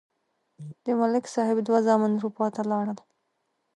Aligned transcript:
د 0.85 0.87
ملک 0.99 1.25
صاحب 1.33 1.57
دوه 1.67 1.79
زامن 1.87 2.11
اروپا 2.17 2.45
ته 2.55 2.61
لاړل. 2.71 2.97